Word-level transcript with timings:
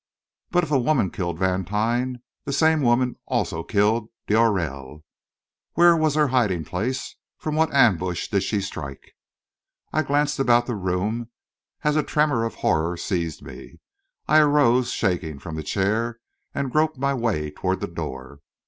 But 0.49 0.63
if 0.63 0.71
a 0.71 0.79
woman 0.79 1.11
killed 1.11 1.37
Vantine, 1.37 2.23
the 2.43 2.51
same 2.53 2.81
woman 2.81 3.17
also 3.27 3.61
killed 3.61 4.09
d'Aurelle. 4.25 5.03
Where 5.73 5.95
was 5.95 6.15
her 6.15 6.29
hiding 6.29 6.65
place? 6.65 7.17
From 7.37 7.53
what 7.53 7.71
ambush 7.71 8.27
did 8.27 8.41
she 8.41 8.61
strike? 8.61 9.11
I 9.93 10.01
glanced 10.01 10.39
about 10.39 10.65
the 10.65 10.73
room, 10.75 11.29
as 11.83 11.95
a 11.95 12.01
tremor 12.01 12.45
of 12.45 12.55
horror 12.65 12.97
seized 12.97 13.43
me. 13.43 13.79
I 14.27 14.39
arose, 14.39 14.91
shaking, 14.91 15.37
from 15.37 15.53
the 15.55 15.61
chair 15.61 16.19
and 16.51 16.71
groped 16.71 16.97
my 16.97 17.13
way 17.13 17.51
toward 17.51 17.79
the 17.79 17.87
door. 17.87 18.39